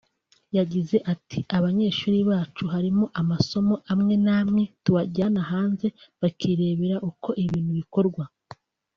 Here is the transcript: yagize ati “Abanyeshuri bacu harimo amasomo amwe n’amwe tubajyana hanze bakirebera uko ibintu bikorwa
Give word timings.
yagize 0.57 0.97
ati 1.13 1.39
“Abanyeshuri 1.57 2.19
bacu 2.29 2.63
harimo 2.73 3.05
amasomo 3.21 3.75
amwe 3.93 4.13
n’amwe 4.25 4.63
tubajyana 4.83 5.41
hanze 5.51 5.87
bakirebera 6.21 6.95
uko 7.09 7.29
ibintu 7.43 7.71
bikorwa 7.81 8.23